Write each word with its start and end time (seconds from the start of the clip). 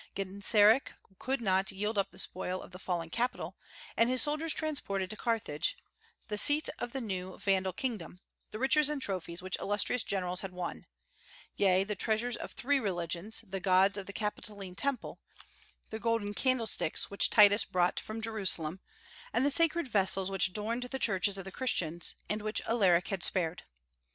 Genseric 0.15 0.93
could 1.19 1.41
not 1.41 1.71
yield 1.71 1.95
up 1.95 2.09
the 2.09 2.17
spoil 2.17 2.59
of 2.63 2.71
the 2.71 2.79
fallen 2.79 3.11
capital, 3.11 3.55
and 3.95 4.09
his 4.09 4.19
soldiers 4.19 4.51
transported 4.51 5.11
to 5.11 5.15
Carthage, 5.15 5.77
the 6.27 6.39
seat 6.39 6.69
of 6.79 6.91
the 6.91 6.99
new 7.01 7.37
Vandal 7.37 7.71
kingdom, 7.71 8.19
the 8.49 8.57
riches 8.57 8.89
and 8.89 8.99
trophies 8.99 9.43
which 9.43 9.59
illustrious 9.59 10.01
generals 10.01 10.41
had 10.41 10.53
won, 10.53 10.87
yea, 11.55 11.83
the 11.83 11.93
treasures 11.95 12.35
of 12.35 12.53
three 12.53 12.79
religions; 12.79 13.45
the 13.47 13.59
gods 13.59 13.95
of 13.95 14.07
the 14.07 14.11
capitoline 14.13 14.73
temple, 14.73 15.19
the 15.91 15.99
golden 15.99 16.33
candlesticks 16.33 17.11
which 17.11 17.29
Titus 17.29 17.63
brought 17.63 17.99
from 17.99 18.21
Jerusalem, 18.23 18.79
and 19.31 19.45
the 19.45 19.51
sacred 19.51 19.87
vessels 19.87 20.31
which 20.31 20.47
adorned 20.47 20.81
the 20.85 20.97
churches 20.97 21.37
of 21.37 21.45
the 21.45 21.51
Christians, 21.51 22.15
and 22.27 22.41
which 22.41 22.63
Alaric 22.65 23.09
had 23.09 23.21
spared. 23.21 23.61